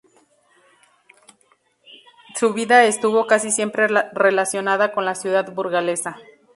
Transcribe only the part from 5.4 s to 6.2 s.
burgalesa.